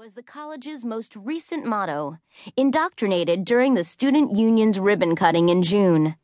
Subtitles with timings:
[0.00, 2.16] was the college's most recent motto,
[2.56, 6.14] indoctrinated during the student union's ribbon cutting in June.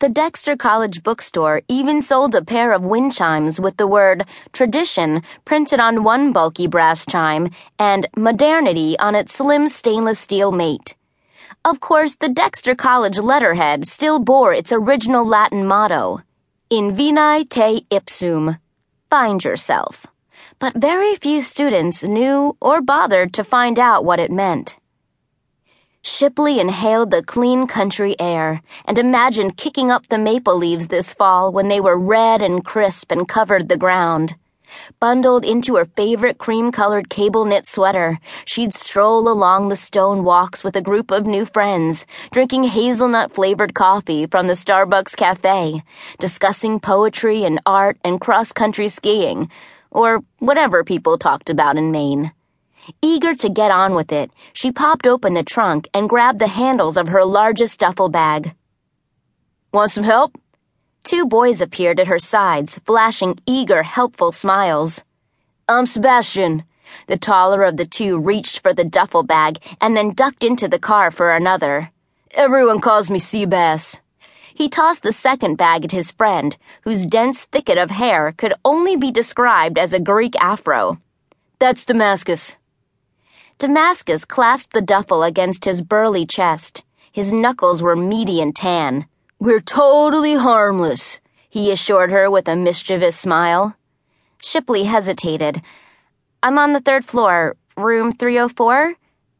[0.00, 5.22] The Dexter College bookstore even sold a pair of wind chimes with the word tradition
[5.46, 7.48] printed on one bulky brass chime
[7.78, 10.94] and modernity on its slim stainless steel mate.
[11.64, 16.20] Of course, the Dexter College letterhead still bore its original Latin motto,
[16.68, 18.58] In vini te ipsum,
[19.08, 20.11] find yourself
[20.62, 24.76] but very few students knew or bothered to find out what it meant.
[26.02, 31.50] Shipley inhaled the clean country air and imagined kicking up the maple leaves this fall
[31.50, 34.36] when they were red and crisp and covered the ground.
[35.00, 40.62] Bundled into her favorite cream colored cable knit sweater, she'd stroll along the stone walks
[40.62, 45.82] with a group of new friends, drinking hazelnut flavored coffee from the Starbucks cafe,
[46.20, 49.50] discussing poetry and art and cross country skiing,
[49.92, 52.32] or whatever people talked about in Maine.
[53.00, 56.96] Eager to get on with it, she popped open the trunk and grabbed the handles
[56.96, 58.54] of her largest duffel bag.
[59.72, 60.36] Want some help?
[61.04, 65.04] Two boys appeared at her sides, flashing eager, helpful smiles.
[65.68, 66.64] I'm Sebastian.
[67.06, 70.78] The taller of the two reached for the duffel bag and then ducked into the
[70.78, 71.90] car for another.
[72.32, 74.00] Everyone calls me Seabass.
[74.54, 78.96] He tossed the second bag at his friend, whose dense thicket of hair could only
[78.96, 81.00] be described as a Greek afro.
[81.58, 82.56] That's Damascus.
[83.58, 86.84] Damascus clasped the duffel against his burly chest.
[87.12, 89.06] His knuckles were meaty and tan.
[89.38, 93.76] We're totally harmless, he assured her with a mischievous smile.
[94.40, 95.62] Shipley hesitated.
[96.42, 98.94] I'm on the third floor, room 304.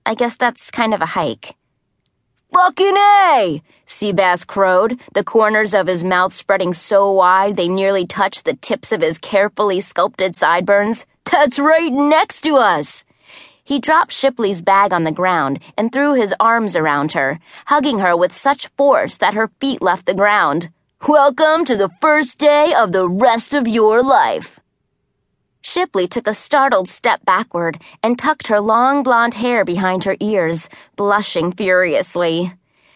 [0.06, 1.56] I guess that's kind of a hike.
[2.52, 3.62] Fucking A!
[3.86, 8.92] Seabass crowed, the corners of his mouth spreading so wide they nearly touched the tips
[8.92, 11.06] of his carefully sculpted sideburns.
[11.24, 13.04] That's right next to us!
[13.64, 18.14] He dropped Shipley's bag on the ground and threw his arms around her, hugging her
[18.14, 20.68] with such force that her feet left the ground.
[21.08, 24.60] Welcome to the first day of the rest of your life.
[25.62, 30.68] Shipley took a startled step backward and tucked her long blonde hair behind her ears,
[30.96, 32.52] blushing furiously.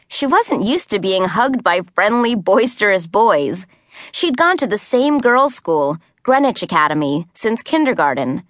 [0.08, 3.66] She wasn't used to being hugged by friendly, boisterous boys.
[4.10, 8.42] She'd gone to the same girls' school, Greenwich Academy, since kindergarten.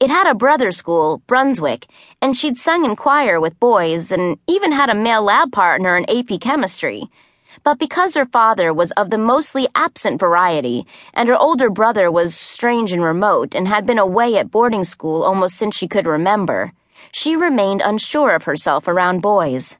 [0.00, 1.86] It had a brother school, Brunswick,
[2.20, 6.10] and she'd sung in choir with boys and even had a male lab partner in
[6.10, 7.08] AP chemistry.
[7.64, 12.34] But because her father was of the mostly absent variety, and her older brother was
[12.34, 16.72] strange and remote and had been away at boarding school almost since she could remember,
[17.12, 19.78] she remained unsure of herself around boys.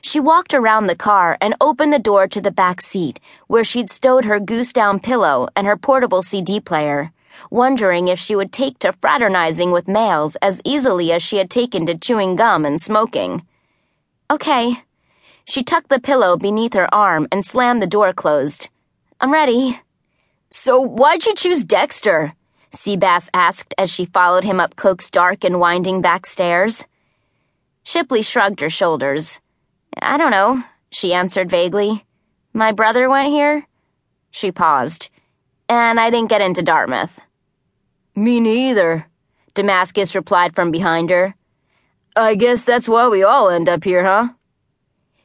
[0.00, 3.90] She walked around the car and opened the door to the back seat, where she'd
[3.90, 7.10] stowed her goose down pillow and her portable CD player,
[7.50, 11.86] wondering if she would take to fraternizing with males as easily as she had taken
[11.86, 13.44] to chewing gum and smoking.
[14.30, 14.82] Okay,
[15.48, 18.68] she tucked the pillow beneath her arm and slammed the door closed.
[19.18, 19.80] I'm ready.
[20.50, 22.34] So why'd you choose Dexter?
[22.70, 26.84] Seabass asked as she followed him up Coke's dark and winding back stairs.
[27.82, 29.40] Shipley shrugged her shoulders.
[30.00, 32.04] I don't know, she answered vaguely.
[32.52, 33.66] My brother went here?
[34.30, 35.08] She paused.
[35.66, 37.20] And I didn't get into Dartmouth.
[38.14, 39.06] Me neither,
[39.54, 41.34] Damascus replied from behind her.
[42.14, 44.28] I guess that's why we all end up here, huh?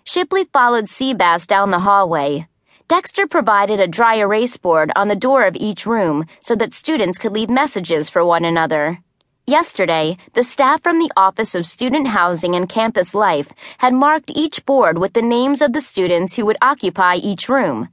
[0.05, 2.47] Shipley followed Seabass down the hallway.
[2.89, 7.17] Dexter provided a dry erase board on the door of each room so that students
[7.17, 8.99] could leave messages for one another.
[9.47, 14.65] Yesterday, the staff from the Office of Student Housing and Campus Life had marked each
[14.65, 17.87] board with the names of the students who would occupy each room.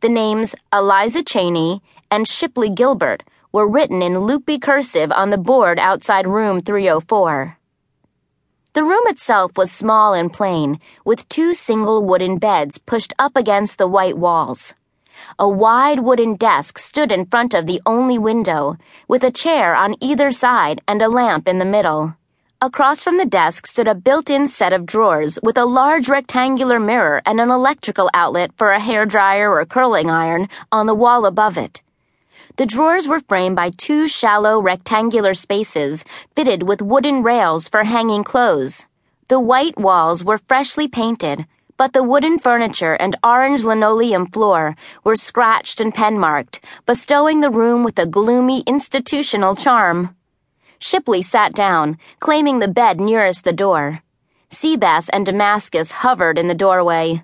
[0.00, 5.78] The names Eliza Cheney and Shipley Gilbert were written in loopy cursive on the board
[5.78, 7.58] outside room 304.
[8.74, 13.76] The room itself was small and plain, with two single wooden beds pushed up against
[13.76, 14.72] the white walls.
[15.38, 18.78] A wide wooden desk stood in front of the only window,
[19.08, 22.14] with a chair on either side and a lamp in the middle.
[22.62, 26.80] Across from the desk stood a built in set of drawers with a large rectangular
[26.80, 31.26] mirror and an electrical outlet for a hair dryer or curling iron on the wall
[31.26, 31.82] above it.
[32.56, 36.04] The drawers were framed by two shallow rectangular spaces
[36.36, 38.86] fitted with wooden rails for hanging clothes.
[39.28, 41.46] The white walls were freshly painted,
[41.78, 47.50] but the wooden furniture and orange linoleum floor were scratched and pen marked, bestowing the
[47.50, 50.14] room with a gloomy institutional charm.
[50.78, 54.02] Shipley sat down, claiming the bed nearest the door.
[54.50, 57.22] Seabass and Damascus hovered in the doorway.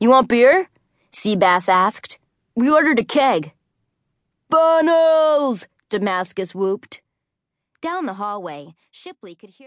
[0.00, 0.68] You want beer?
[1.12, 2.18] Seabass asked.
[2.56, 3.52] We ordered a keg.
[4.50, 5.66] Funnels!
[5.88, 7.02] Damascus whooped.
[7.80, 9.64] Down the hallway, Shipley could hear